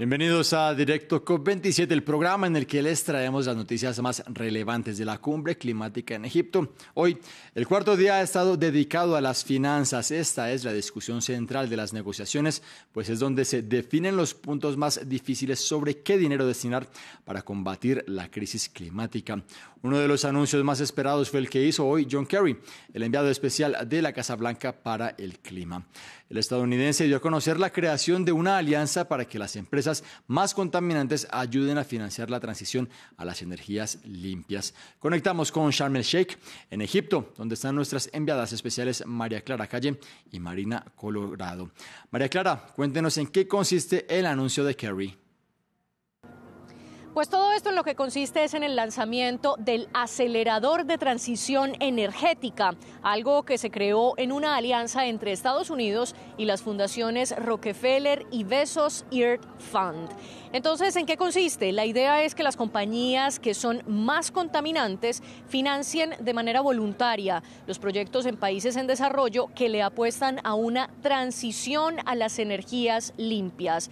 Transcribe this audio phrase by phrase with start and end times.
[0.00, 4.96] Bienvenidos a Directo COP27, el programa en el que les traemos las noticias más relevantes
[4.96, 6.72] de la cumbre climática en Egipto.
[6.94, 7.18] Hoy,
[7.54, 10.10] el cuarto día ha estado dedicado a las finanzas.
[10.10, 14.78] Esta es la discusión central de las negociaciones, pues es donde se definen los puntos
[14.78, 16.88] más difíciles sobre qué dinero destinar
[17.26, 19.44] para combatir la crisis climática.
[19.82, 22.58] Uno de los anuncios más esperados fue el que hizo hoy John Kerry,
[22.94, 25.86] el enviado especial de la Casa Blanca para el clima.
[26.30, 29.89] El estadounidense dio a conocer la creación de una alianza para que las empresas
[30.26, 34.74] más contaminantes ayuden a financiar la transición a las energías limpias.
[34.98, 36.38] Conectamos con Sharm el Sheikh
[36.70, 39.98] en Egipto, donde están nuestras enviadas especiales María Clara Calle
[40.32, 41.70] y Marina Colorado.
[42.10, 45.16] María Clara, cuéntenos en qué consiste el anuncio de Kerry.
[47.14, 51.72] Pues todo esto en lo que consiste es en el lanzamiento del acelerador de transición
[51.80, 58.26] energética, algo que se creó en una alianza entre Estados Unidos y las fundaciones Rockefeller
[58.30, 60.08] y Bezos Earth Fund.
[60.52, 61.72] Entonces, ¿en qué consiste?
[61.72, 67.80] La idea es que las compañías que son más contaminantes financien de manera voluntaria los
[67.80, 73.90] proyectos en países en desarrollo que le apuestan a una transición a las energías limpias.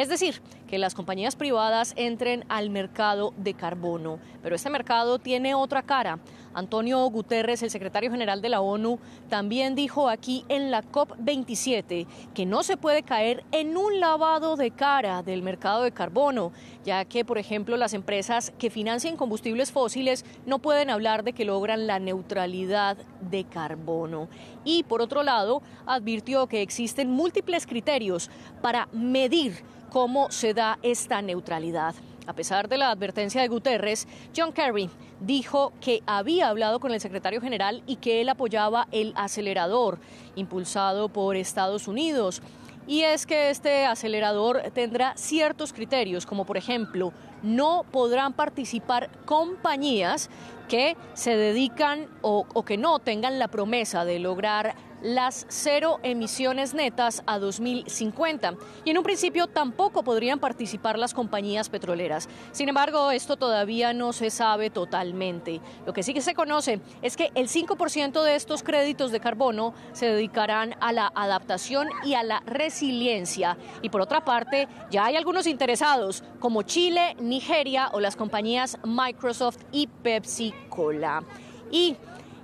[0.00, 4.18] Es decir, que las compañías privadas entren al mercado de carbono.
[4.42, 6.20] Pero este mercado tiene otra cara.
[6.54, 8.98] Antonio Guterres, el secretario general de la ONU,
[9.28, 14.70] también dijo aquí en la COP27 que no se puede caer en un lavado de
[14.70, 16.52] cara del mercado de carbono,
[16.84, 21.44] ya que, por ejemplo, las empresas que financian combustibles fósiles no pueden hablar de que
[21.44, 24.28] logran la neutralidad de carbono.
[24.64, 31.20] Y, por otro lado, advirtió que existen múltiples criterios para medir cómo se da esta
[31.20, 31.94] neutralidad.
[32.26, 34.90] A pesar de la advertencia de Guterres, John Kerry
[35.20, 39.98] dijo que había hablado con el secretario general y que él apoyaba el acelerador
[40.36, 42.42] impulsado por Estados Unidos.
[42.86, 50.28] Y es que este acelerador tendrá ciertos criterios, como por ejemplo, no podrán participar compañías
[50.68, 57.22] que se dedican o, que no tengan la promesa de lograr las cero emisiones netas
[57.26, 58.54] a 2050.
[58.84, 62.28] Y en un principio tampoco podrían participar las compañías petroleras.
[62.52, 65.60] Sin embargo, esto todavía no se sabe totalmente.
[65.86, 69.74] Lo que sí que se conoce es que el 5% de estos créditos de carbono
[69.92, 73.56] se dedicarán a la adaptación y a la resiliencia.
[73.82, 79.58] Y por otra parte, ya hay algunos interesados, como Chile, Nigeria o las compañías Microsoft
[79.72, 81.22] y Pepsi Cola.
[81.70, 81.96] Y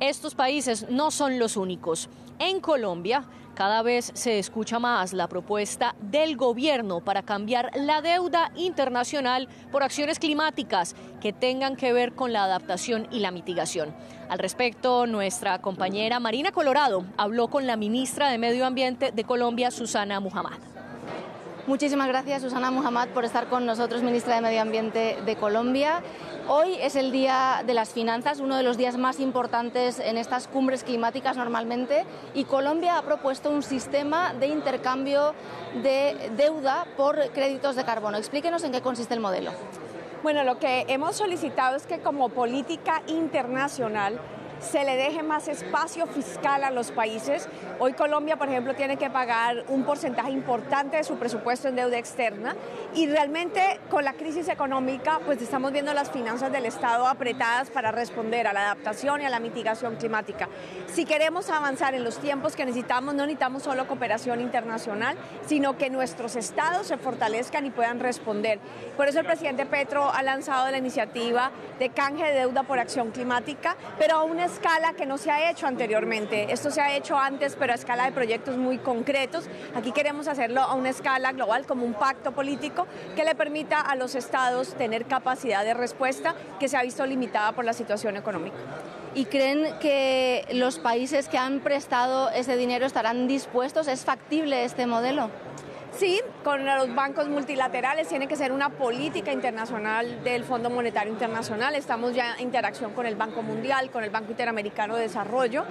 [0.00, 2.08] estos países no son los únicos.
[2.40, 8.52] En Colombia, cada vez se escucha más la propuesta del gobierno para cambiar la deuda
[8.54, 13.92] internacional por acciones climáticas que tengan que ver con la adaptación y la mitigación.
[14.28, 19.72] Al respecto, nuestra compañera Marina Colorado habló con la ministra de Medio Ambiente de Colombia,
[19.72, 20.58] Susana Muhammad.
[21.66, 26.02] Muchísimas gracias, Susana Muhammad, por estar con nosotros, ministra de Medio Ambiente de Colombia.
[26.50, 30.48] Hoy es el Día de las Finanzas, uno de los días más importantes en estas
[30.48, 35.34] cumbres climáticas normalmente, y Colombia ha propuesto un sistema de intercambio
[35.82, 38.16] de deuda por créditos de carbono.
[38.16, 39.50] Explíquenos en qué consiste el modelo.
[40.22, 44.18] Bueno, lo que hemos solicitado es que como política internacional
[44.60, 47.48] se le deje más espacio fiscal a los países.
[47.78, 51.98] Hoy Colombia, por ejemplo, tiene que pagar un porcentaje importante de su presupuesto en deuda
[51.98, 52.56] externa
[52.94, 57.92] y realmente con la crisis económica pues estamos viendo las finanzas del Estado apretadas para
[57.92, 60.48] responder a la adaptación y a la mitigación climática.
[60.86, 65.90] Si queremos avanzar en los tiempos que necesitamos, no necesitamos solo cooperación internacional, sino que
[65.90, 68.58] nuestros estados se fortalezcan y puedan responder.
[68.96, 73.10] Por eso el presidente Petro ha lanzado la iniciativa de canje de deuda por acción
[73.10, 76.52] climática, pero aún escala que no se ha hecho anteriormente.
[76.52, 79.44] Esto se ha hecho antes, pero a escala de proyectos muy concretos.
[79.74, 83.94] Aquí queremos hacerlo a una escala global como un pacto político que le permita a
[83.94, 88.56] los estados tener capacidad de respuesta que se ha visto limitada por la situación económica.
[89.14, 93.88] ¿Y creen que los países que han prestado ese dinero estarán dispuestos?
[93.88, 95.30] ¿Es factible este modelo?
[95.98, 101.74] Sí, con los bancos multilaterales tiene que ser una política internacional del Fondo Monetario Internacional.
[101.74, 105.64] Estamos ya en interacción con el Banco Mundial, con el Banco Interamericano de Desarrollo,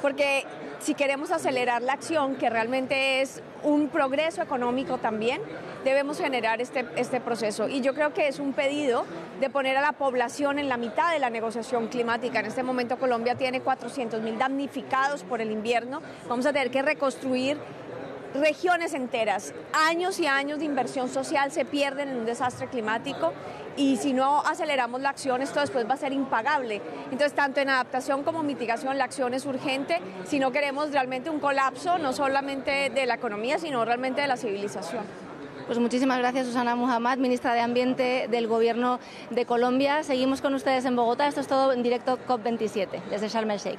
[0.00, 0.46] porque
[0.78, 5.42] si queremos acelerar la acción, que realmente es un progreso económico también,
[5.84, 7.68] debemos generar este, este proceso.
[7.68, 9.04] Y yo creo que es un pedido
[9.38, 12.40] de poner a la población en la mitad de la negociación climática.
[12.40, 16.00] En este momento Colombia tiene 400 mil damnificados por el invierno.
[16.26, 17.58] Vamos a tener que reconstruir
[18.34, 19.54] regiones enteras.
[19.72, 23.32] Años y años de inversión social se pierden en un desastre climático
[23.76, 26.80] y si no aceleramos la acción, esto después va a ser impagable.
[27.10, 31.40] Entonces, tanto en adaptación como mitigación, la acción es urgente si no queremos realmente un
[31.40, 35.04] colapso, no solamente de la economía, sino realmente de la civilización.
[35.66, 39.00] Pues muchísimas gracias, Susana Muhammad, ministra de Ambiente del Gobierno
[39.30, 40.02] de Colombia.
[40.02, 41.26] Seguimos con ustedes en Bogotá.
[41.26, 43.78] Esto es todo en directo COP27 desde Sharm el Sheikh.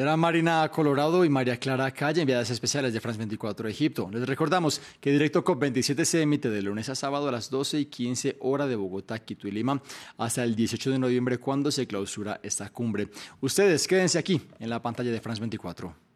[0.00, 4.08] Era Marina Colorado y María Clara Calle, enviadas especiales de France 24 Egipto.
[4.10, 7.84] Les recordamos que Directo COP27 se emite de lunes a sábado a las 12 y
[7.84, 9.82] 15 horas de Bogotá, Quito y Lima
[10.16, 13.10] hasta el 18 de noviembre cuando se clausura esta cumbre.
[13.42, 16.09] Ustedes quédense aquí en la pantalla de France 24.